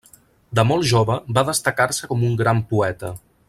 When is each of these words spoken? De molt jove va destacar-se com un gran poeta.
De 0.59 0.63
molt 0.69 0.87
jove 0.93 1.17
va 1.39 1.45
destacar-se 1.51 2.13
com 2.15 2.25
un 2.31 2.35
gran 2.43 2.65
poeta. 2.75 3.17